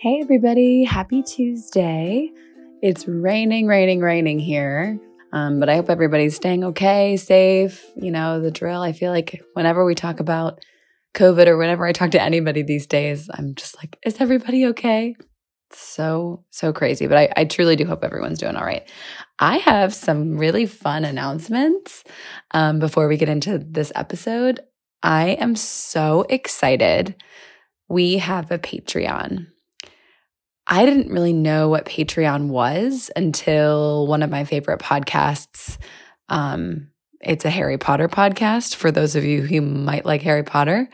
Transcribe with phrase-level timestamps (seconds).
[0.00, 0.84] Hey, everybody.
[0.84, 2.30] Happy Tuesday.
[2.82, 4.96] It's raining, raining, raining here.
[5.32, 7.84] Um, but I hope everybody's staying okay, safe.
[7.96, 8.80] You know, the drill.
[8.80, 10.60] I feel like whenever we talk about
[11.14, 15.16] COVID or whenever I talk to anybody these days, I'm just like, is everybody okay?
[15.72, 17.08] so, so crazy.
[17.08, 18.88] But I, I truly do hope everyone's doing all right.
[19.40, 22.04] I have some really fun announcements
[22.52, 24.60] um, before we get into this episode.
[25.02, 27.16] I am so excited.
[27.88, 29.48] We have a Patreon.
[30.68, 35.78] I didn't really know what Patreon was until one of my favorite podcasts.
[36.28, 36.90] Um,
[37.22, 40.88] it's a Harry Potter podcast for those of you who might like Harry Potter.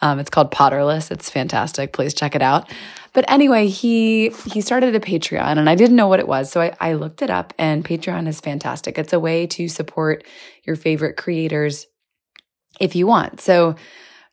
[0.00, 1.10] Um, it's called Potterless.
[1.10, 1.92] It's fantastic.
[1.92, 2.72] Please check it out.
[3.12, 6.60] But anyway, he he started a Patreon, and I didn't know what it was, so
[6.60, 7.52] I, I looked it up.
[7.58, 8.98] And Patreon is fantastic.
[8.98, 10.24] It's a way to support
[10.64, 11.86] your favorite creators
[12.80, 13.40] if you want.
[13.40, 13.74] So,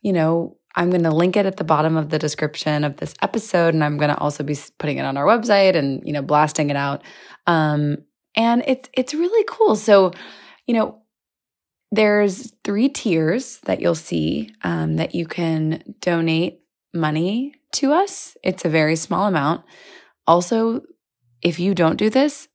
[0.02, 3.14] you know, I'm going to link it at the bottom of the description of this
[3.22, 6.22] episode, and I'm going to also be putting it on our website and you know
[6.22, 7.02] blasting it out.
[7.46, 7.98] Um,
[8.36, 9.76] and it's it's really cool.
[9.76, 10.12] So,
[10.66, 11.02] you know,
[11.90, 16.60] there's three tiers that you'll see um, that you can donate
[16.92, 18.36] money to us.
[18.42, 19.64] It's a very small amount.
[20.26, 20.82] Also,
[21.42, 22.48] if you don't do this,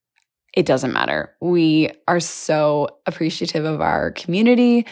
[0.54, 1.36] it doesn't matter.
[1.40, 4.86] We are so appreciative of our community.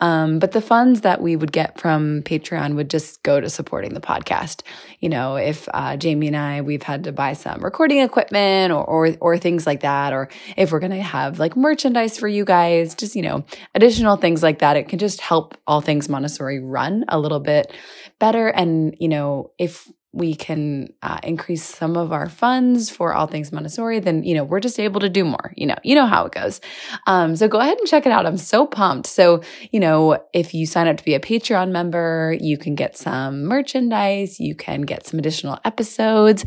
[0.00, 3.94] Um, but the funds that we would get from Patreon would just go to supporting
[3.94, 4.62] the podcast.
[5.00, 8.84] You know, if uh, Jamie and I we've had to buy some recording equipment or
[8.84, 12.94] or, or things like that, or if we're gonna have like merchandise for you guys,
[12.94, 17.04] just you know, additional things like that, it can just help all things Montessori run
[17.08, 17.72] a little bit
[18.18, 18.48] better.
[18.48, 23.50] And you know, if we can uh, increase some of our funds for all things
[23.50, 25.52] Montessori, then you know we're just able to do more.
[25.56, 26.60] You know, you know how it goes.
[27.08, 28.24] Um, so go ahead and check it out.
[28.24, 29.08] I'm so pumped.
[29.08, 32.96] So you know, if you sign up to be a Patreon member, you can get
[32.96, 34.38] some merchandise.
[34.38, 36.44] You can get some additional episodes,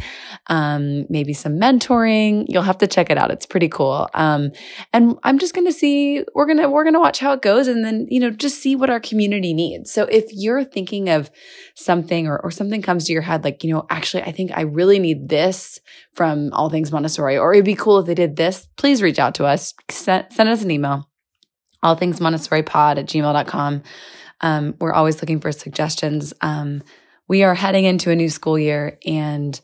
[0.47, 2.45] um, maybe some mentoring.
[2.47, 3.31] You'll have to check it out.
[3.31, 4.09] It's pretty cool.
[4.13, 4.51] Um,
[4.93, 6.23] and I'm just gonna see.
[6.33, 8.89] We're gonna we're gonna watch how it goes, and then you know just see what
[8.89, 9.91] our community needs.
[9.91, 11.29] So if you're thinking of
[11.75, 14.51] something or or something comes to your head like like, you know, actually, I think
[14.53, 15.79] I really need this
[16.13, 19.35] from All Things Montessori, or it'd be cool if they did this, please reach out
[19.35, 19.73] to us.
[19.89, 21.09] Send, send us an email,
[21.81, 23.81] all things Montessori pod at gmail.com.
[24.41, 26.33] Um, we're always looking for suggestions.
[26.41, 26.83] Um,
[27.27, 29.59] we are heading into a new school year, and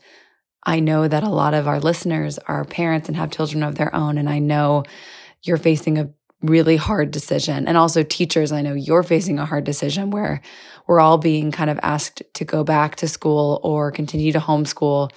[0.63, 3.93] I know that a lot of our listeners are parents and have children of their
[3.95, 4.17] own.
[4.17, 4.85] And I know
[5.43, 6.09] you're facing a
[6.43, 7.67] really hard decision.
[7.67, 10.41] And also, teachers, I know you're facing a hard decision where
[10.87, 15.11] we're all being kind of asked to go back to school or continue to homeschool,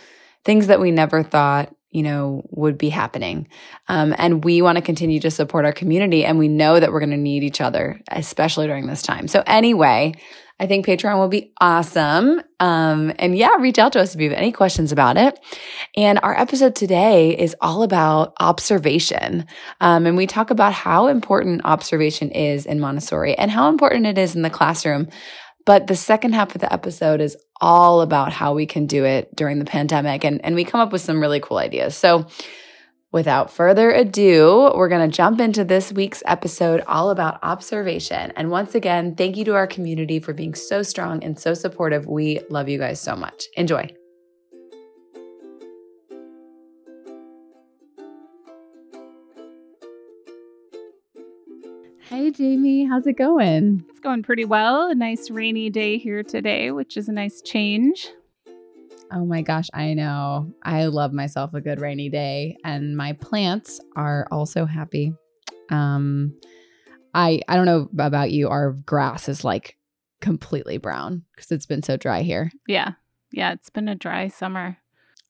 [0.45, 3.49] things that we never thought you know would be happening
[3.89, 7.01] um, and we want to continue to support our community and we know that we're
[7.01, 10.13] going to need each other especially during this time so anyway
[10.59, 12.41] I think Patreon will be awesome.
[12.61, 15.39] Um, and yeah, reach out to us if you have any questions about it.
[15.97, 19.47] And our episode today is all about observation.
[19.83, 24.17] Um, and we talk about how important observation is in Montessori and how important it
[24.17, 25.09] is in the classroom.
[25.67, 29.35] But the second half of the episode is all about how we can do it
[29.37, 30.25] during the pandemic.
[30.25, 31.97] And, and we come up with some really cool ideas.
[31.97, 32.27] So,
[33.17, 38.31] without further ado, we're going to jump into this week's episode all about observation.
[38.37, 42.07] And once again, thank you to our community for being so strong and so supportive.
[42.07, 43.47] We love you guys so much.
[43.57, 43.89] Enjoy.
[52.01, 53.83] Hey, Jamie, how's it going?
[53.89, 54.91] It's going pretty well.
[54.91, 58.11] A nice rainy day here today, which is a nice change.
[59.13, 60.53] Oh my gosh, I know.
[60.63, 65.15] I love myself a good rainy day, and my plants are also happy.
[65.71, 66.37] Um,
[67.15, 68.49] I I don't know about you.
[68.49, 69.77] Our grass is like
[70.21, 72.51] completely brown because it's been so dry here.
[72.67, 72.93] Yeah,
[73.33, 74.79] yeah, it's been a dry summer.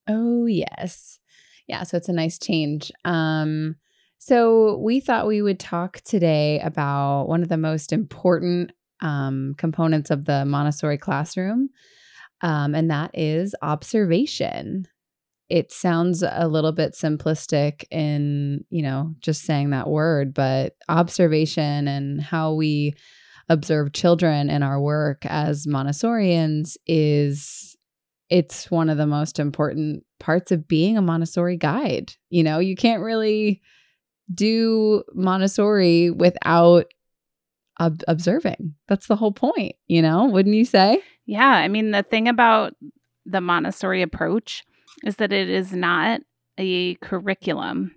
[0.08, 1.18] Oh yes,
[1.66, 1.82] yeah.
[1.82, 2.90] So it's a nice change.
[3.04, 3.76] Um,
[4.18, 10.10] so, we thought we would talk today about one of the most important um, components
[10.10, 11.68] of the Montessori classroom,
[12.42, 14.86] um, and that is observation.
[15.48, 21.86] It sounds a little bit simplistic in, you know, just saying that word, but observation
[21.86, 22.94] and how we
[23.48, 27.76] observe children in our work as Montessorians is
[28.28, 32.12] it's one of the most important parts of being a Montessori guide.
[32.28, 33.62] You know, you can't really
[34.34, 36.86] do Montessori without
[37.80, 38.74] ob- observing.
[38.88, 41.00] That's the whole point, you know, wouldn't you say?
[41.26, 41.48] Yeah.
[41.48, 42.74] I mean, the thing about
[43.24, 44.64] the Montessori approach
[45.04, 46.20] is that it is not
[46.58, 47.94] a curriculum.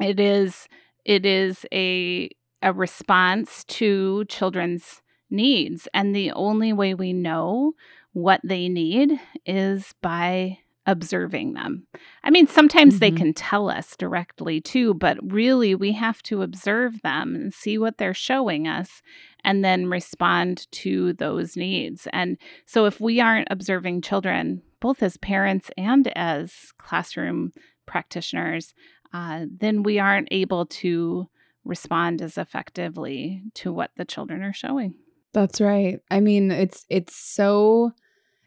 [0.00, 0.68] It is
[1.04, 2.30] it is a
[2.62, 7.74] a response to children's needs and the only way we know
[8.12, 11.86] what they need is by observing them.
[12.22, 13.00] I mean, sometimes mm-hmm.
[13.00, 17.76] they can tell us directly too, but really we have to observe them and see
[17.76, 19.02] what they're showing us
[19.44, 22.06] and then respond to those needs.
[22.12, 27.52] And so if we aren't observing children, both as parents and as classroom
[27.86, 28.74] practitioners,
[29.12, 31.28] uh, then we aren't able to
[31.64, 34.94] respond as effectively to what the children are showing.
[35.32, 36.00] That's right.
[36.10, 37.92] I mean, it's it's so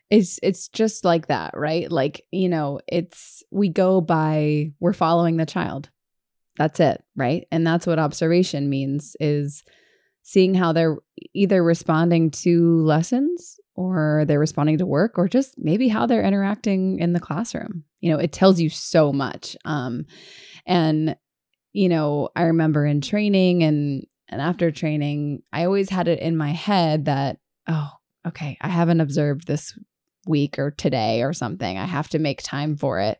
[0.10, 1.92] it's it's just like that, right?
[1.92, 5.90] Like, you know, it's we go by we're following the child.
[6.58, 7.48] That's it, right?
[7.52, 9.64] And that's what observation means is
[10.24, 10.98] seeing how they're
[11.34, 17.00] either responding to lessons or they're responding to work or just maybe how they're interacting
[17.00, 17.86] in the classroom.
[18.02, 19.56] You know, it tells you so much.
[19.64, 20.06] Um
[20.66, 21.16] and
[21.72, 26.36] you know, I remember in training and and after training, I always had it in
[26.36, 27.90] my head that oh,
[28.28, 29.78] okay, I haven't observed this
[30.30, 31.78] week or today or something.
[31.78, 33.20] I have to make time for it.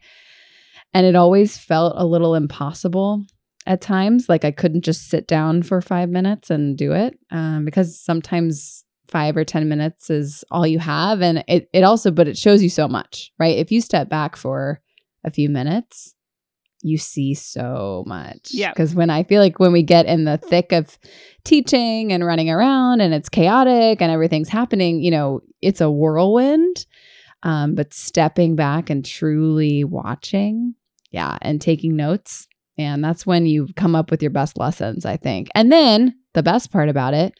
[0.94, 3.26] And it always felt a little impossible
[3.66, 4.30] at times.
[4.30, 8.86] Like I couldn't just sit down for five minutes and do it um, because sometimes
[9.08, 11.22] five or 10 minutes is all you have.
[11.22, 13.58] And it, it also, but it shows you so much, right?
[13.58, 14.82] If you step back for
[15.24, 16.16] a few minutes,
[16.82, 18.50] you see so much.
[18.52, 18.72] Yeah.
[18.72, 20.98] Because when I feel like when we get in the thick of
[21.44, 26.86] teaching and running around and it's chaotic and everything's happening, you know, it's a whirlwind.
[27.44, 30.76] Um, but stepping back and truly watching,
[31.12, 32.48] yeah, and taking notes.
[32.78, 35.50] And that's when you come up with your best lessons, I think.
[35.56, 37.34] And then the best part about it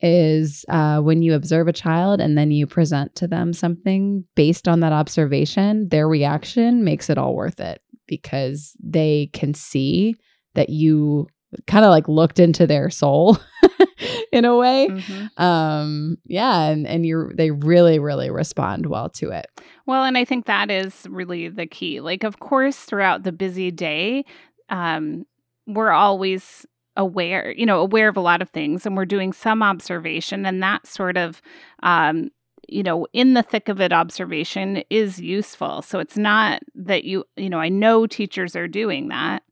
[0.00, 4.68] is uh, when you observe a child and then you present to them something based
[4.68, 10.14] on that observation, their reaction makes it all worth it because they can see
[10.54, 11.26] that you
[11.66, 13.38] kind of like looked into their soul
[14.36, 15.42] in a way mm-hmm.
[15.42, 19.46] um yeah and and you they really really respond well to it
[19.86, 23.70] well and i think that is really the key like of course throughout the busy
[23.70, 24.24] day
[24.68, 25.24] um
[25.66, 26.66] we're always
[26.96, 30.62] aware you know aware of a lot of things and we're doing some observation and
[30.62, 31.42] that sort of
[31.82, 32.30] um
[32.68, 35.82] you know, in the thick of it observation is useful.
[35.82, 39.42] So it's not that you, you know, I know teachers are doing that,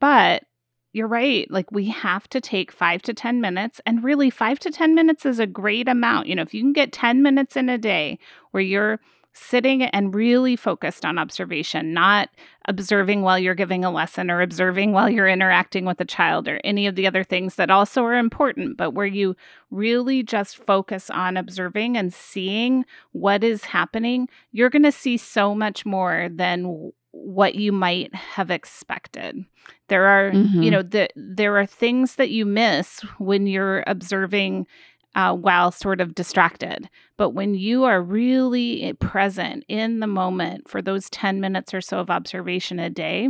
[0.00, 0.44] but
[0.94, 1.50] you're right.
[1.50, 3.80] Like we have to take five to 10 minutes.
[3.84, 6.28] And really, five to 10 minutes is a great amount.
[6.28, 8.18] You know, if you can get 10 minutes in a day
[8.52, 9.00] where you're
[9.32, 12.30] sitting and really focused on observation, not
[12.66, 16.60] observing while you're giving a lesson or observing while you're interacting with a child or
[16.62, 19.34] any of the other things that also are important, but where you
[19.72, 25.52] really just focus on observing and seeing what is happening, you're going to see so
[25.52, 29.44] much more than what you might have expected.
[29.88, 30.62] There are, mm-hmm.
[30.62, 34.66] you know, the, there are things that you miss when you're observing
[35.14, 36.88] uh, while sort of distracted.
[37.16, 42.00] But when you are really present in the moment for those 10 minutes or so
[42.00, 43.28] of observation a day,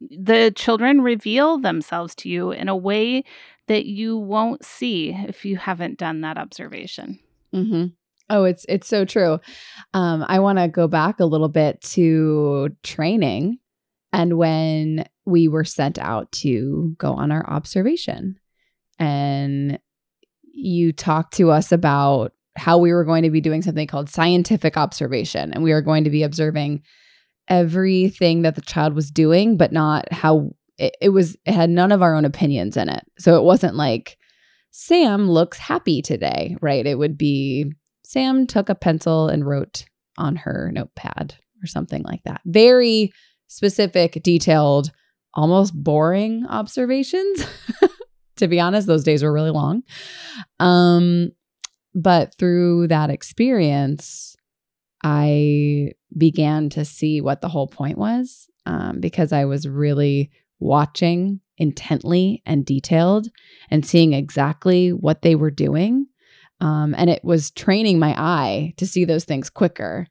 [0.00, 3.24] the children reveal themselves to you in a way
[3.66, 7.18] that you won't see if you haven't done that observation.
[7.52, 7.86] Mm-hmm.
[8.28, 9.38] Oh, it's it's so true.
[9.94, 13.58] Um, I want to go back a little bit to training
[14.12, 18.38] and when we were sent out to go on our observation.
[18.98, 19.78] And
[20.52, 24.76] you talked to us about how we were going to be doing something called scientific
[24.76, 25.52] observation.
[25.52, 26.82] And we are going to be observing
[27.48, 31.92] everything that the child was doing, but not how it, it, was, it had none
[31.92, 33.04] of our own opinions in it.
[33.18, 34.16] So it wasn't like,
[34.70, 36.86] Sam looks happy today, right?
[36.86, 37.72] It would be,
[38.06, 39.84] Sam took a pencil and wrote
[40.16, 42.40] on her notepad or something like that.
[42.44, 43.12] Very
[43.48, 44.92] specific, detailed,
[45.34, 47.44] almost boring observations.
[48.36, 49.82] to be honest, those days were really long.
[50.60, 51.32] Um,
[51.96, 54.36] but through that experience,
[55.02, 61.40] I began to see what the whole point was um, because I was really watching
[61.58, 63.26] intently and detailed
[63.68, 66.06] and seeing exactly what they were doing.
[66.60, 70.06] Um, and it was training my eye to see those things quicker.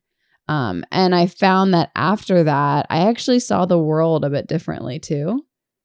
[0.48, 5.00] Um, and I found that after that, I actually saw the world a bit differently
[5.00, 5.44] too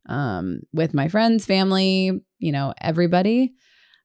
[0.09, 3.55] um, with my friends, family, you know, everybody.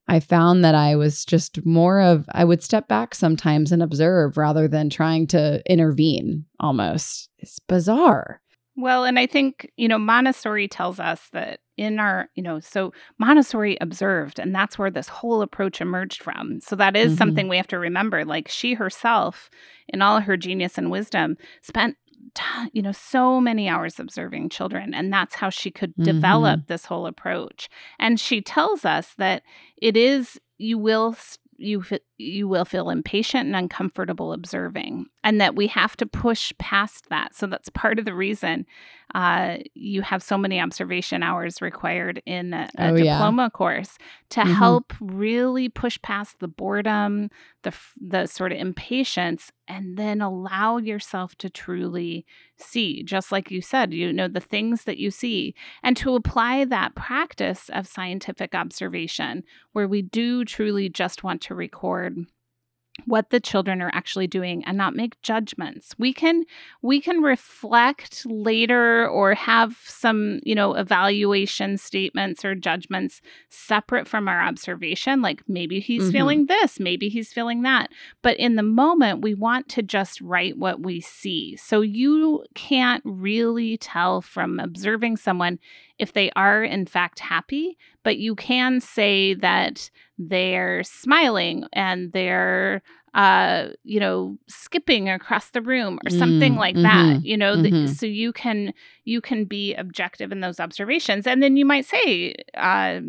[0.07, 4.38] I found that I was just more of, I would step back sometimes and observe
[4.38, 7.29] rather than trying to intervene almost.
[7.39, 8.39] It's bizarre.
[8.77, 12.94] Well, and I think, you know, Montessori tells us that in our, you know, so
[13.17, 16.60] Montessori observed, and that's where this whole approach emerged from.
[16.62, 17.17] So that is mm-hmm.
[17.17, 18.25] something we have to remember.
[18.25, 19.50] Like she herself,
[19.88, 21.98] in all her genius and wisdom, spent
[22.74, 26.67] you know so many hours observing children and that's how she could develop mm-hmm.
[26.67, 29.44] this whole approach and she tells us that
[29.77, 31.15] it is you will
[31.57, 31.83] you
[32.17, 37.33] you will feel impatient and uncomfortable observing and that we have to push past that.
[37.35, 38.65] So that's part of the reason
[39.15, 43.13] uh, you have so many observation hours required in a, a Oh, yeah.
[43.13, 43.98] diploma course
[44.31, 44.53] to Mhm.
[44.53, 47.29] help really push past the boredom
[47.63, 52.25] the the sort of impatience and then allow yourself to truly
[52.57, 56.65] see just like you said you know the things that you see and to apply
[56.65, 62.17] that practice of scientific observation where we do truly just want to record
[63.05, 65.93] what the children are actually doing and not make judgments.
[65.99, 66.43] We can
[66.81, 74.27] we can reflect later or have some you know evaluation statements or judgments separate from
[74.27, 76.11] our observation like maybe he's Mhm.
[76.11, 77.91] feeling this maybe he's feeling that.
[78.21, 81.55] But in the moment we want to just write what we see.
[81.57, 85.59] So you can't really tell from observing someone
[85.99, 92.81] if they are in fact happy but you can say that they're smiling and they're
[93.13, 97.55] uh you know skipping across the room or something Mm, like that mhm, you know
[97.55, 97.89] the- mhm.
[97.95, 98.73] so you can
[99.05, 101.25] you can be objective in those observations.
[101.25, 102.99] And then you might say uh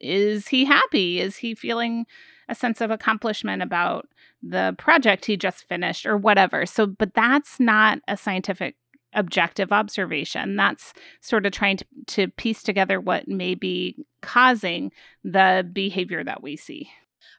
[0.00, 1.20] is he happy?
[1.20, 2.06] Is he feeling
[2.48, 4.06] a sense of accomplishment about
[4.42, 6.66] the project he just finished or whatever?
[6.66, 8.76] So but that's not a scientific
[9.14, 14.90] objective observation that's sort of trying to, to piece together what may be causing
[15.22, 16.90] the behavior that we see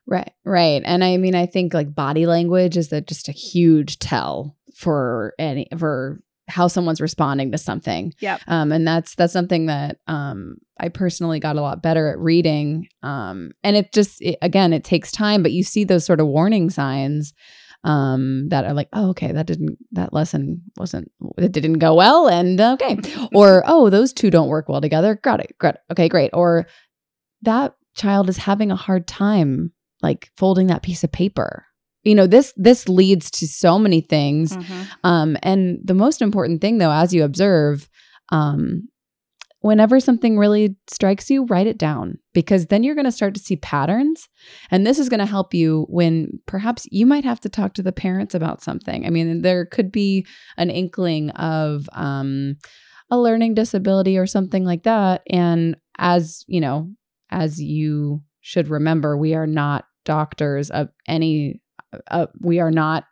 [0.07, 0.81] Right, right.
[0.85, 5.33] And I mean, I think like body language is that just a huge tell for
[5.39, 8.13] any for how someone's responding to something.
[8.19, 8.41] Yep.
[8.47, 12.87] Um, and that's that's something that um I personally got a lot better at reading.
[13.01, 16.27] Um, and it just it, again, it takes time, but you see those sort of
[16.27, 17.33] warning signs
[17.85, 22.27] um that are like oh okay that didn't that lesson wasn't it didn't go well
[22.27, 22.97] and okay.
[23.33, 25.15] Or oh those two don't work well together.
[25.23, 25.81] Got it got it.
[25.91, 26.31] Okay great.
[26.33, 26.67] Or
[27.43, 31.65] that child is having a hard time like folding that piece of paper.
[32.03, 34.57] You know this this leads to so many things.
[34.57, 34.87] Mhm.
[35.03, 37.87] um and the most important thing though as you observe
[38.31, 38.87] um
[39.65, 43.39] whenever something really strikes you write it down because then you're going to start to
[43.39, 44.29] see patterns.
[44.69, 47.81] And this is going to help you when perhaps you might have to talk to
[47.81, 49.07] the parents about something.
[49.07, 52.57] I mean there could be an inkling of um
[53.09, 55.23] a learning disability or something like that.
[55.31, 56.91] And as you know
[57.31, 61.59] as you should remember we are not doctors of any
[62.11, 63.05] uh, we are not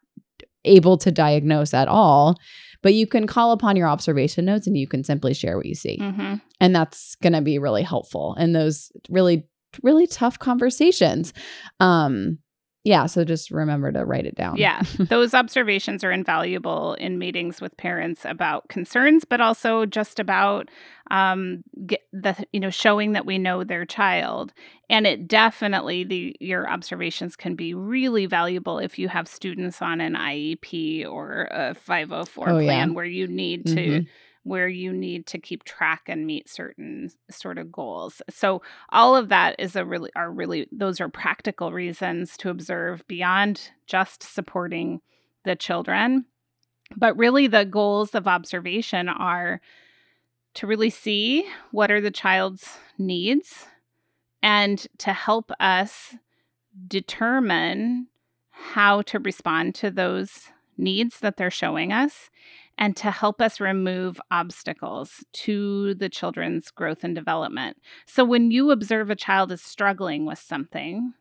[0.65, 2.38] able to diagnose at all
[2.83, 5.73] but you can call upon your observation notes and you can simply share what you
[5.73, 6.39] see Mhm.
[6.59, 9.47] and that's going to be really helpful in those really
[9.81, 11.33] really tough conversations
[11.79, 12.37] um
[12.83, 17.61] yeah so just remember to write it down Yeah, those observations are invaluable in meetings
[17.61, 20.69] with parents about concerns, but also just about
[21.11, 21.63] um,
[22.11, 24.53] the you know showing that we know their child.
[24.89, 30.01] And it definitely the your observations can be really valuable if you have students on
[30.01, 32.93] an IEP or a 504 Oh, plan yeah.
[32.95, 34.07] where you need to Mhm.
[34.43, 38.21] Where you need to keep track and meet certain sort of goals.
[38.29, 43.07] So all of that is a really are really those are practical reasons to observe
[43.07, 45.01] beyond just supporting
[45.45, 46.25] the children.
[46.95, 49.62] But really the goals of observation are
[50.55, 53.65] to really see what are the child's needs
[54.41, 56.15] and to help us
[56.88, 58.07] determine
[58.50, 62.29] how to respond to those needs that they're showing us
[62.77, 67.77] and to help us remove obstacles to the children's growth and development.
[68.05, 71.13] So when you observe a child is struggling with something,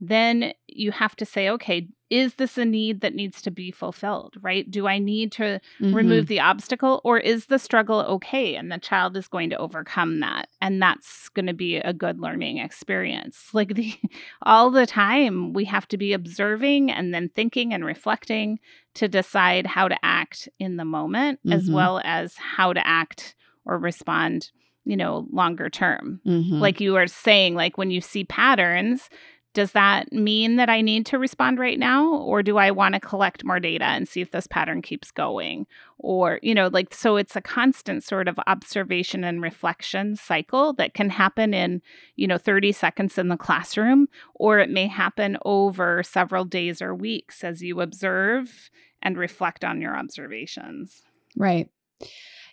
[0.00, 4.34] then you have to say, okay, is this a need that needs to be fulfilled,
[4.40, 4.68] right?
[4.68, 5.94] Do I need to Mhm.
[5.94, 10.20] remove the obstacle or is the struggle okay and the child is going to overcome
[10.20, 13.94] that and that's going to be a good learning experience like the
[14.42, 18.58] all the time we have to be observing and then thinking and reflecting
[18.94, 21.74] to decide how to act in the moment as Mhm.
[21.74, 24.50] well as how to act or respond
[24.84, 26.58] you know longer term Mhm.
[26.60, 29.08] like you were saying like when you see patterns
[29.52, 32.14] does that mean that I need to respond right now?
[32.14, 35.66] Or do I want to collect more data and see if this pattern keeps going?
[35.98, 40.94] Or, you know, like, so it's a constant sort of observation and reflection cycle that
[40.94, 41.82] can happen in,
[42.14, 46.94] you know, 30 seconds in the classroom, or it may happen over several days or
[46.94, 48.70] weeks as you observe
[49.02, 51.02] and reflect on your observations.
[51.36, 51.68] Right.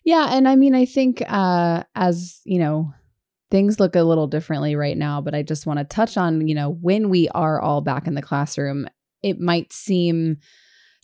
[0.04, 2.94] Yeah, and I mean I think uh as, you know,
[3.50, 6.56] things look a little differently right now, but I just want to touch on, you
[6.56, 8.88] know, when we are all back in the classroom,
[9.24, 10.38] it might seem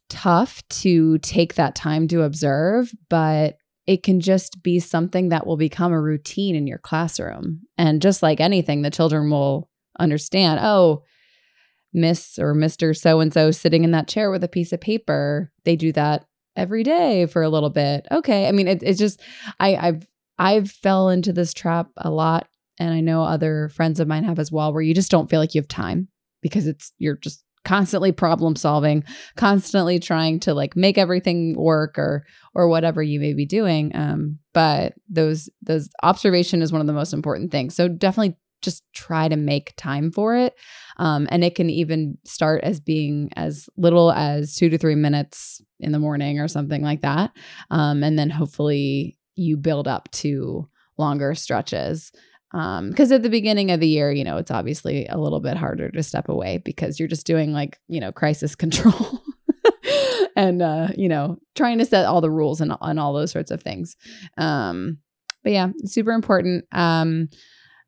[0.09, 3.57] tough to take that time to observe, but
[3.87, 7.61] it can just be something that will become a routine in your classroom.
[7.77, 9.69] And just like anything, the children will
[9.99, 11.03] understand, oh,
[11.93, 12.95] Miss or Mr.
[12.97, 15.51] So and so sitting in that chair with a piece of paper.
[15.63, 18.07] They do that every day for a little bit.
[18.11, 18.47] Okay.
[18.47, 19.21] I mean, it, it's just,
[19.59, 22.47] I, I've, I've fell into this trap a lot.
[22.79, 25.39] And I know other friends of mine have as well, where you just don't feel
[25.39, 26.07] like you have time
[26.41, 29.03] because it's, you're just constantly problem solving,
[29.35, 33.95] constantly trying to like make everything work or or whatever you may be doing.
[33.95, 37.75] Um, but those those observation is one of the most important things.
[37.75, 40.55] So definitely just try to make time for it.
[40.97, 45.61] Um, and it can even start as being as little as two to three minutes
[45.79, 47.31] in the morning or something like that.
[47.69, 52.11] Um, and then hopefully you build up to longer stretches
[52.51, 55.57] because um, at the beginning of the year you know it's obviously a little bit
[55.57, 59.23] harder to step away because you're just doing like you know crisis control
[60.35, 63.51] and uh you know trying to set all the rules and, and all those sorts
[63.51, 63.95] of things.
[64.37, 64.99] Um
[65.43, 67.29] but yeah super important um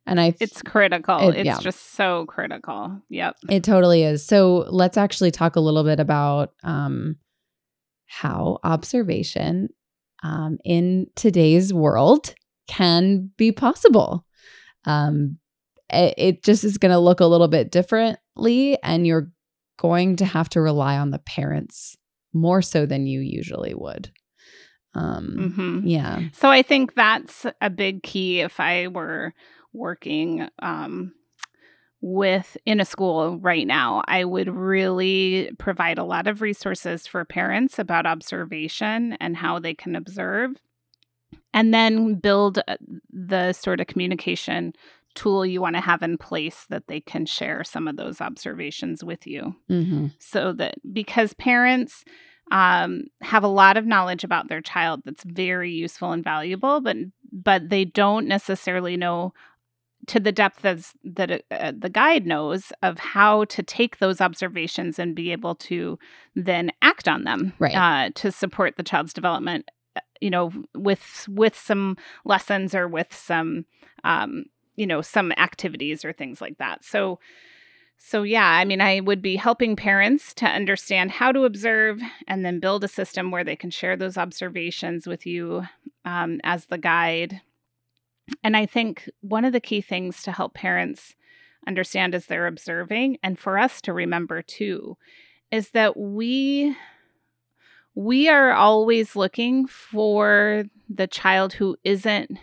[0.08, 1.30] and i it's critical.
[1.30, 1.60] it, it's yeah.
[1.60, 3.02] just so critical.
[3.10, 3.36] Yep.
[3.50, 4.26] It totally is.
[4.26, 7.18] So let's actually talk a little bit about um
[8.08, 9.70] how observation
[10.26, 12.34] um in today's world
[12.68, 14.26] can be possible
[14.86, 15.38] um,
[15.90, 19.32] it, it just is going to look a little bit differently, and you're
[19.78, 21.96] going to have to rely on the parents
[22.34, 24.12] more so than you usually would.
[24.94, 25.88] Um, mm-hmm.
[25.88, 26.22] Yeah.
[26.34, 29.34] So I think that's a big key if I were
[29.74, 31.14] working um,
[32.08, 37.26] with in a school right now i would really provide a lot of resources for
[37.26, 40.52] parents about observation and how they can observe
[41.52, 42.76] and then build uh,
[43.12, 44.74] the sort of communication
[45.16, 49.04] tool you want to have in place that they can share some of those observations
[49.04, 49.56] with you.
[49.72, 50.08] Mm-hmm.
[50.20, 52.04] So that because parents
[52.52, 56.98] um, have a lot of knowledge about their child that's very useful and valuable, but
[57.32, 59.34] but they don't necessarily know
[60.08, 64.22] to the depth as that uh, uh, the guide knows of how to take those
[64.22, 65.98] observations and be able to
[66.36, 67.76] then act on them right.
[67.76, 69.70] uh, to support the child's development
[70.22, 73.66] you know with with some lessons or with some
[74.04, 77.20] um you know some activities or things like that so
[77.98, 82.46] so yeah i mean i would be helping parents to understand how to observe and
[82.46, 85.64] then build a system where they can share those observations with you
[86.06, 87.42] um, as the guide
[88.44, 91.16] and i think one of the key things to help parents
[91.68, 94.98] understand as they're observing and for us to remember too
[95.52, 96.76] is that we
[97.96, 102.38] we are always looking for the child who isn't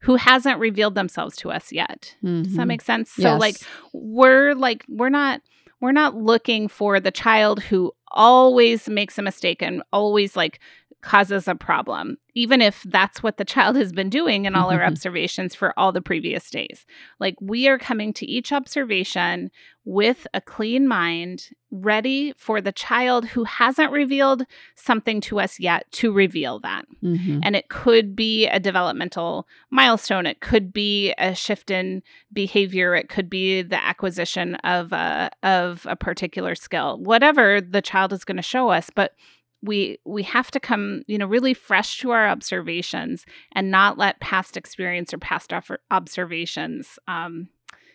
[0.00, 2.16] who hasn't revealed themselves to us yet.
[2.24, 2.42] Mm-hmm.
[2.42, 2.68] Does that mm-hmm.
[2.68, 3.10] make sense?
[3.12, 3.40] So yes.
[3.40, 3.56] like
[3.92, 5.40] we're like we're not
[5.80, 10.60] we're not looking for the child who always makes a mistake and always like
[11.02, 14.84] causes a problem, even if that's what the child has been doing in all our
[14.84, 16.86] observations for all the previous days.
[17.18, 19.50] Like we are coming to each observation
[19.84, 24.44] with a clean mind, ready for the child who hasn't revealed
[24.76, 26.84] something to us yet to reveal that.
[27.02, 27.40] Mm-hmm.
[27.42, 33.08] And it could be a developmental milestone, it could be a shift in behavior, it
[33.08, 38.36] could be the acquisition of a, of a particular skill, whatever the child is going
[38.36, 38.88] to show us.
[38.94, 39.14] But
[39.62, 44.20] we we have to come you know really fresh to our observations and not let
[44.20, 45.52] past experience or past
[45.90, 47.48] observations um,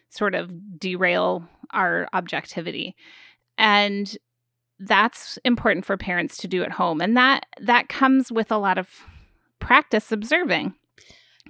[0.10, 2.96] sort of derail our objectivity.
[3.58, 4.16] And
[4.80, 7.02] that's important for parents to do at home.
[7.02, 8.90] And that that comes with a lot of
[9.60, 10.76] practice observing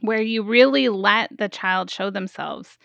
[0.02, 2.78] where you really let the child show themselves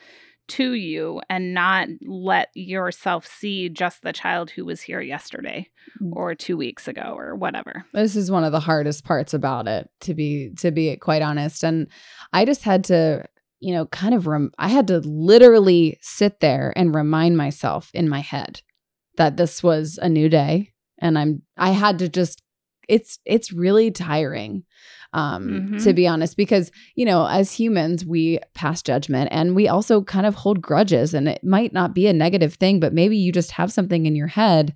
[0.49, 5.69] to you and not let yourself see just the child who was here yesterday
[6.01, 6.11] mm.
[6.13, 7.85] or 2 weeks ago or whatever.
[7.93, 11.63] This is one of the hardest parts about it to be to be quite honest
[11.63, 11.89] and
[12.33, 13.25] I just had to
[13.61, 18.09] you know kind of rem- I had to literally sit there and remind myself in
[18.09, 18.61] my head
[19.17, 22.42] that this was a new day and I'm I had to just
[22.89, 24.65] it's it's really tiring
[25.13, 25.77] um mm-hmm.
[25.79, 30.27] to be honest because you know as humans we pass judgment and we also kind
[30.27, 33.53] of hold grudges and it might not be a negative thing but maybe you just
[33.53, 34.75] have something in your head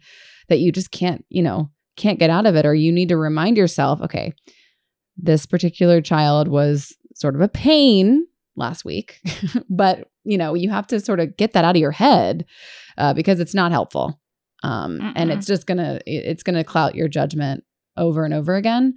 [0.49, 3.17] that you just can't you know can't get out of it or you need to
[3.17, 4.33] remind yourself okay
[5.17, 9.21] this particular child was sort of a pain last week
[9.71, 12.45] but you know you have to sort of get that out of your head
[12.99, 14.21] uh, because it's not helpful
[14.63, 17.63] um, and it's just gonna it's gonna clout your judgment
[17.97, 18.95] over and over again.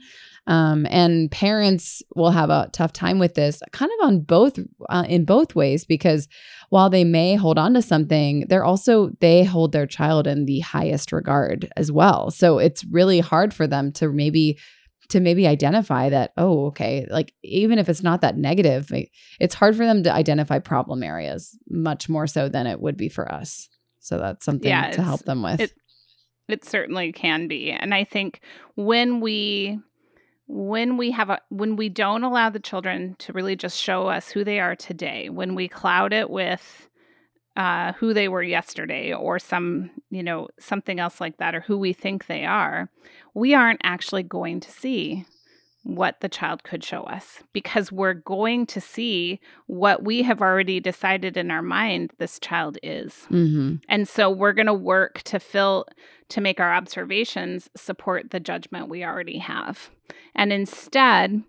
[0.48, 4.58] Um, and parents will have a tough time with this kind of on both
[4.90, 6.28] uh, in both ways because
[6.70, 10.62] while they may hold on to something they're also they hold their child in the
[10.62, 14.58] highest regard as well so it's really hard for them to maybe
[15.10, 18.92] to maybe identify that oh okay like even if it's not that negative
[19.40, 23.10] it's hard for them to identify problem areas much more so than it would be
[23.10, 23.68] for us
[24.00, 25.60] So that's something Yeah, to help them with.
[25.60, 25.74] it-
[26.50, 27.72] It certainly can be.
[27.72, 28.42] And I think
[28.76, 29.80] when we
[30.48, 34.30] when we have a when we don't allow the children to really just show us
[34.30, 36.90] who they are today, when we cloud it with
[37.56, 41.78] uh, who they were yesterday or some, you know, something else like that, or who
[41.78, 42.90] we think they are,
[43.34, 45.26] we aren't actually going to see
[45.84, 50.80] what the child could show us because we're going to see what we have already
[50.80, 53.26] decided in our mind this child is.
[53.26, 55.86] hmm And so we're going to work to fill
[56.30, 59.90] to make our observations support the judgment we already have.
[60.36, 61.44] And instead,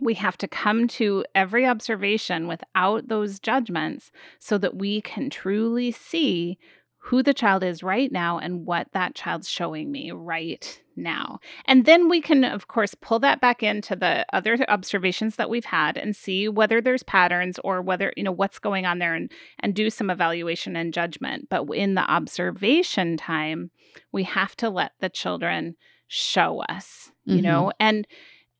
[0.00, 5.92] we have to come to every observation without those judgments so that we can truly
[5.92, 6.58] see
[7.08, 11.38] who the child is right now and what that child's showing me right now.
[11.66, 15.66] And then we can, of course, pull that back into the other observations that we've
[15.66, 19.30] had and see whether there's patterns or whether, you know, what's going on there and,
[19.60, 21.48] and do some evaluation and judgment.
[21.50, 23.70] But in the observation time,
[24.10, 25.76] we have to let the children
[26.08, 27.42] show us, you Mhm.
[27.42, 28.06] know, and,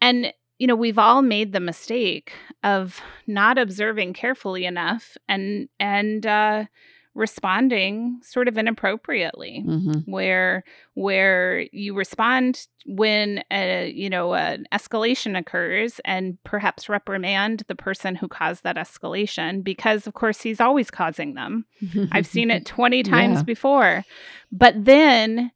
[0.02, 6.26] and, you know, we've all made the mistake of not observing carefully enough and, and,
[6.26, 6.64] uh,
[7.14, 15.38] responding sort of inappropriately hmm where where you respond when a you know an escalation
[15.38, 20.90] occurs and perhaps reprimand the person who caused that escalation because of course he's always
[20.90, 21.64] causing them.
[22.12, 23.42] I've seen it 20 times Yeah.
[23.44, 24.04] before.
[24.52, 25.50] But then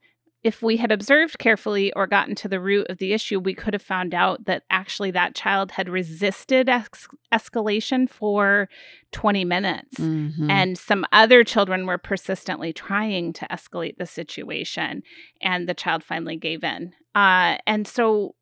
[0.48, 3.74] if we had observed carefully or gotten to the root of the issue we could
[3.74, 8.68] have found out that actually that child had resisted ex- escalation for
[9.12, 10.50] 20 minutes Mhm.
[10.50, 15.02] and some other children were persistently trying to escalate the situation
[15.42, 18.34] and the child finally gave in uh, and so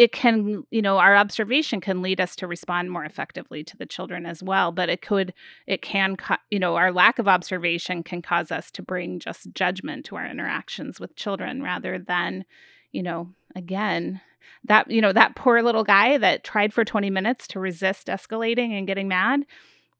[0.00, 3.84] it can you know our observation can lead us to respond more effectively to the
[3.84, 5.34] children as well but it could
[5.66, 9.52] it can ca- you know our lack of observation can cause us to bring just
[9.52, 12.46] judgment to our interactions with children rather than
[12.92, 14.22] you know again
[14.64, 18.70] that you know that poor little guy that tried for 20 minutes to resist escalating
[18.70, 19.44] and getting mad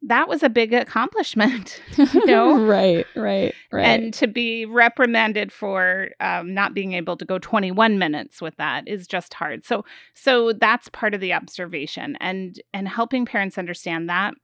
[0.02, 2.64] that was a big accomplishment you know?
[2.64, 3.86] Right, right, right.
[3.86, 8.88] and to be reprimanded for um, not being able to go 21 minutes with that
[8.88, 9.64] is just hard.
[9.64, 9.84] So
[10.14, 14.34] so that's part of the observation and and helping parents understand that.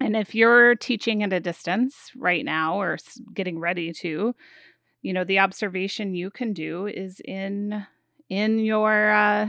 [0.00, 2.98] And if you're teaching at a distance right now or
[3.34, 4.34] getting ready to
[5.02, 7.86] you know the observation you can do is in
[8.28, 9.48] in your uh,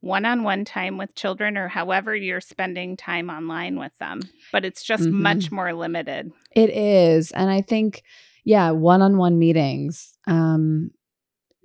[0.00, 4.20] one-on-one time with children or however you're spending time online with them
[4.52, 5.12] but it's just Mhm.
[5.12, 7.30] much more limited It is.
[7.32, 8.02] And I think,
[8.44, 10.90] yeah, one on one meetings, um,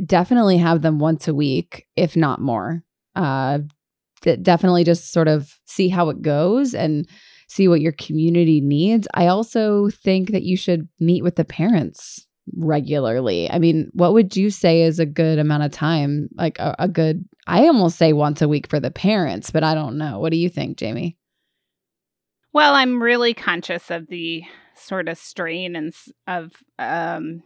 [0.04, 2.84] definitely have them once a week, if not more.
[3.16, 3.60] Uh,
[4.22, 7.08] d- definitely just sort of see how it goes and
[7.48, 9.08] see what your community needs.
[9.14, 13.50] I also think that you should meet with the parents regularly.
[13.50, 16.30] I mean, what would you say is a good amount of time?
[16.36, 19.74] Like a, a good, I almost say once a week for the parents, but I
[19.76, 20.20] don't know.
[20.20, 21.18] What do you think, Jamie?
[22.54, 24.44] Well, I'm really conscious of the
[24.76, 25.94] sort of strain and
[26.28, 27.44] of um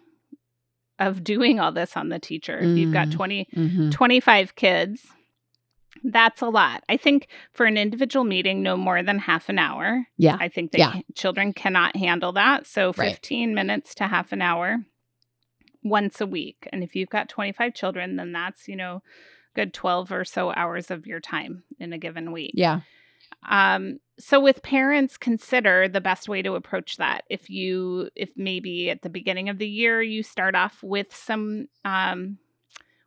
[1.00, 2.58] of doing all this on the teacher.
[2.60, 3.14] If you've got Mm.
[3.14, 3.90] 20 Mm-hmm.
[3.92, 5.06] 25 kids,
[6.04, 6.84] that's a lot.
[6.90, 10.08] I think for an individual meeting no more than half an hour.
[10.18, 10.38] Yeah.
[10.40, 11.02] I think that Yeah.
[11.16, 12.66] children cannot handle that.
[12.66, 13.12] So Right.
[13.12, 14.86] 15 minutes to half an hour
[15.84, 16.68] once a week.
[16.74, 19.04] And if you've got 25 children, then that's, you know,
[19.58, 22.52] good 12 or so hours of your time in a given week.
[22.54, 22.82] Yeah.
[23.50, 27.24] Um, so with parents, consider the best way to approach that.
[27.28, 31.67] If you, if maybe at the beginning of the year you start off with some,
[31.84, 32.38] um,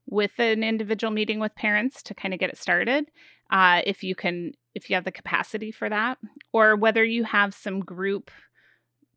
[0.06, 3.06] with an individual meeting with parents to kind of get it started.
[3.48, 6.18] Uh, if you can, if you have the capacity for that,
[6.52, 8.30] or whether you have some group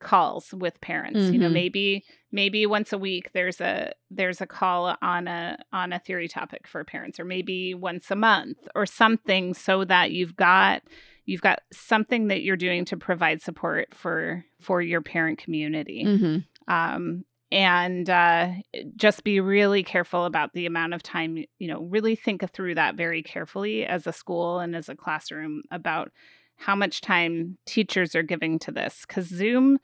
[0.04, 1.54] calls with parents you know Mhm.
[1.54, 6.28] maybe maybe once a week there's a there's a call on a on a theory
[6.28, 10.82] topic for parents or maybe once a month or something so that you've got
[11.26, 16.74] you've got something that you're doing to provide support for for your parent community Mm-hmm.
[16.74, 18.50] um, and uh,
[18.96, 22.96] just be really careful about the amount of time you know really think through that
[22.96, 26.12] very carefully as a school and as a classroom about
[26.58, 29.78] how much time teachers are giving to this because zoom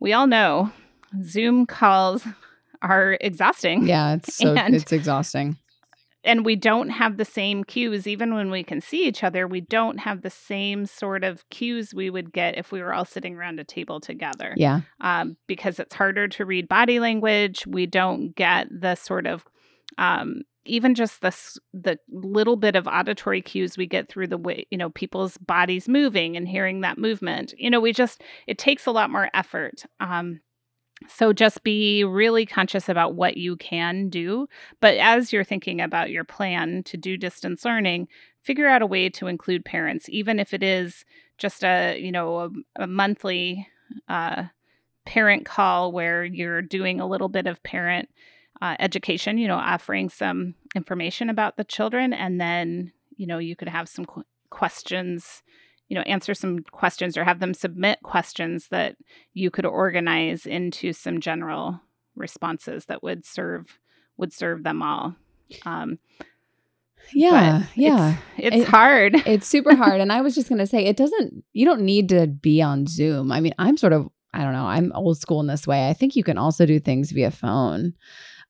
[0.00, 0.70] we all know
[1.22, 2.24] zoom calls
[2.82, 5.56] are exhausting Yeah, it's so And- it's exhausting.
[6.24, 9.60] and we don't have the same cues even when we can see each other we
[9.60, 13.34] don't have the same sort of cues we would get if we were all sitting
[13.36, 14.80] around a table together Yeah.
[15.00, 17.66] um, because it's harder to read body language.
[17.66, 19.44] We don't get the sort of
[19.96, 21.34] um, even just the
[21.72, 25.88] the little bit of auditory cues we get through the way you know people's bodies
[25.88, 27.54] moving and hearing that movement.
[27.56, 29.84] You know, we just it takes a lot more effort.
[30.00, 30.40] Um,
[31.06, 34.48] so just be really conscious about what you can do.
[34.80, 38.08] But as you're thinking about your plan to do distance learning,
[38.42, 41.04] figure out a way to include parents, even if it is
[41.38, 42.38] just a you know
[42.76, 43.68] a, a monthly
[44.08, 44.44] uh,
[45.06, 48.08] parent call where you're doing a little bit of parent
[48.60, 49.38] uh, education.
[49.38, 53.88] You know, offering some information about the children, and then you know you could have
[53.88, 55.42] some qu- questions
[55.88, 58.96] you know answer some questions or have them submit questions that
[59.32, 61.80] you could organize into some general
[62.14, 63.78] responses that would serve
[64.16, 65.14] would serve them all.
[65.64, 65.98] Um,
[67.14, 68.16] yeah yeah.
[68.36, 69.14] it's, it's it, hard.
[69.26, 72.08] it's super hard and i was just going to say it doesn't you don't need
[72.10, 73.32] to be on zoom.
[73.32, 75.88] I mean i'm sort of i don't know i'm old school in this way.
[75.88, 77.94] I think you can also do things via phone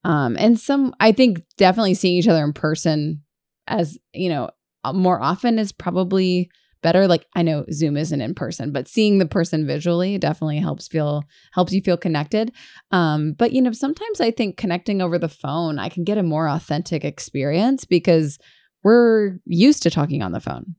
[0.05, 3.23] um, and some i think definitely seeing each other in person
[3.67, 4.51] as you know
[4.95, 6.51] more often is probably
[6.83, 7.07] better.
[7.09, 11.25] Like i know zoom isn't in person but seeing the person visually definitely helps feel
[11.53, 12.53] helps you feel connected.
[12.91, 16.23] Um but you know sometimes i think connecting over the phone i can get a
[16.23, 18.39] more authentic experience because
[18.85, 20.77] we're used to talking on the phone.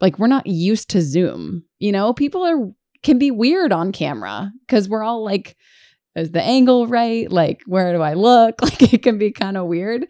[0.00, 2.12] Like we're not used to zoom you know?
[2.12, 2.68] People are
[3.02, 5.56] can be weird on camera because we're all like
[6.18, 7.30] is the angle right?
[7.30, 8.60] Like where do i look?
[8.62, 10.06] Like it can be kind of weird.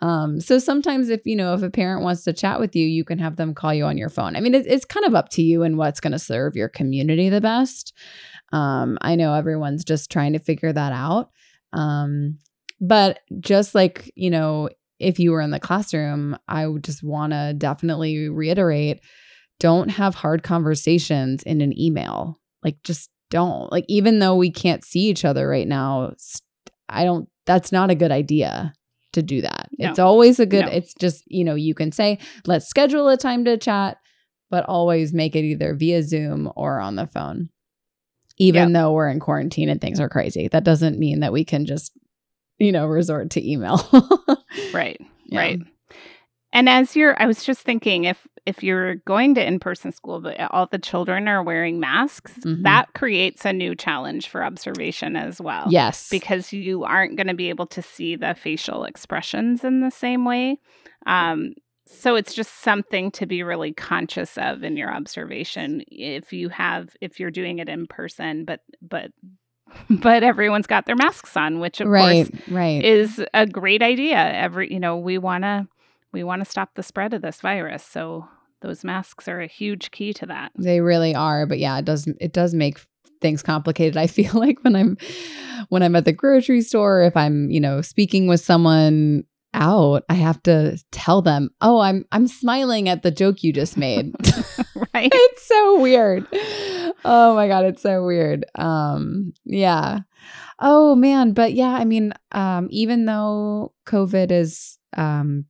[0.00, 3.04] Um, so sometimes if you know if a parent wants to chat with you you
[3.04, 4.36] can have them call you on your phone.
[4.36, 6.68] I mean it, it's kind of up to you and what's going to serve your
[6.68, 7.92] community the best.
[8.52, 11.30] Um, i know everyone's just trying to figure that out.
[11.72, 12.38] Um,
[12.80, 17.32] but just like you know if you were in the classroom i would just want
[17.32, 19.00] to definitely reiterate
[19.60, 22.38] don't have hard conversations in an email.
[22.62, 23.70] Like just don't.
[23.70, 26.14] Like, even though we can't see each other right now,
[26.88, 28.72] I don't, that's not a good idea
[29.12, 29.68] to do that.
[29.78, 29.90] No.
[29.90, 30.70] It's always a good, no.
[30.70, 33.98] it's just, you know, you can say, let's schedule a time to chat,
[34.50, 37.50] but always make it either via Zoom or on the phone.
[38.40, 38.72] Even yep.
[38.72, 41.92] though we're in quarantine and things are crazy, that doesn't mean that we can just,
[42.58, 43.80] you know, resort to email.
[44.72, 45.00] right.
[45.26, 45.40] Yeah.
[45.40, 45.60] Right.
[46.52, 50.40] And as you're, I was just thinking if if you're going to in-person school but
[50.50, 52.62] all the children are wearing masks, mm-hmm.
[52.62, 55.66] that creates a new challenge for observation as well.
[55.68, 56.08] Yes.
[56.08, 60.24] Because you aren't going to be able to see the facial expressions in the same
[60.24, 60.58] way.
[61.06, 61.54] Um,
[61.86, 66.90] so it's just something to be really conscious of in your observation if you have
[67.00, 69.10] if you're doing it in person but but
[69.90, 72.84] but everyone's got their masks on which of right, course right.
[72.84, 75.66] is a great idea every you know we want to
[76.12, 77.84] we want to stop the spread of this virus.
[77.84, 78.28] So
[78.60, 80.52] those masks are a huge key to that.
[80.58, 82.80] They really are, but yeah, it does it does make
[83.20, 83.96] things complicated.
[83.96, 84.96] I feel like when I'm
[85.68, 90.14] when I'm at the grocery store, if I'm, you know, speaking with someone out, I
[90.14, 94.14] have to tell them, "Oh, I'm I'm smiling at the joke you just made."
[94.94, 95.10] right?
[95.12, 96.26] it's so weird.
[97.04, 98.44] Oh my god, it's so weird.
[98.56, 100.00] Um yeah.
[100.60, 105.46] Oh man, but yeah, I mean, um even though COVID is um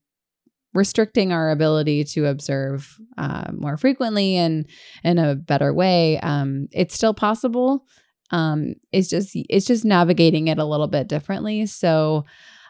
[0.74, 4.66] restricting our ability to observe uh, more frequently and
[5.02, 6.18] in a better way.
[6.20, 7.86] Um, it's still possible.
[8.30, 11.66] Um, it's just it's just navigating it a little bit differently.
[11.66, 12.24] So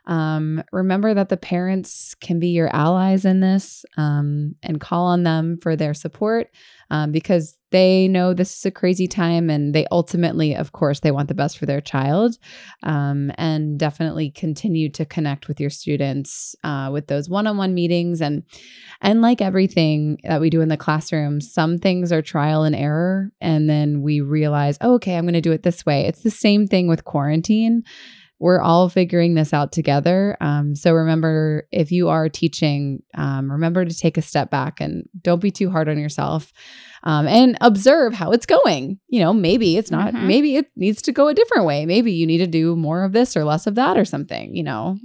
[0.08, 5.22] um, remember that the parents can be your allies in this um, and call on
[5.22, 6.48] them for their support
[6.90, 11.10] um, because they know this is a crazy time and they ultimately, of course, they
[11.10, 12.38] want the best for their child.
[12.82, 18.44] Um, and definitely continue to connect with your students uh, with those one-on-one meetings and
[19.02, 23.30] and like everything that we do in the classroom, some things are trial and error,
[23.42, 26.06] and then we realize, oh, okay, I'm going to do it this way.
[26.06, 27.84] It's the same thing with quarantine
[28.40, 30.36] we're all figuring this out together.
[30.40, 35.08] Um, so remember, if you are teaching, um, remember to take a step back and
[35.22, 36.52] don't be too hard on yourself.
[37.02, 38.98] Um, and observe how it's going.
[39.08, 40.26] You know, maybe it's not, mm-hmm.
[40.26, 41.86] maybe it needs to go a different way.
[41.86, 44.54] Maybe you need to do more of this or less of that or something.
[44.54, 44.98] You know,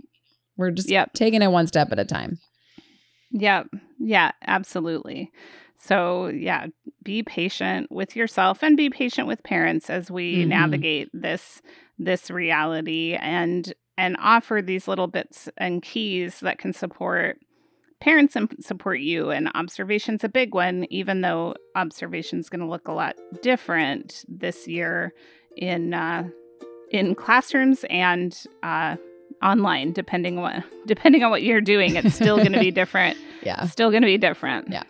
[0.58, 1.13] we're just yep.
[1.13, 2.39] taking it one step at a time.
[3.32, 3.63] Yeah.
[4.00, 5.32] Yeah, absolutely.
[5.80, 6.67] So, yeah,
[7.04, 10.50] be patient with yourself and be patient with parents as we mm-hmm.
[10.50, 11.62] navigate this
[11.97, 17.38] this reality and and offer these little bits and keys that can support
[17.99, 22.88] parents and support you and observation's a big one even though observation's going to look
[22.88, 25.13] a lot different this year
[25.56, 26.27] in uh,
[26.91, 28.95] in classrooms and uh,
[29.41, 33.17] online depending what depending on what you're doing it's still going to be different.
[33.41, 33.65] Yeah.
[33.67, 34.69] Still going to be different.
[34.69, 34.84] Yeah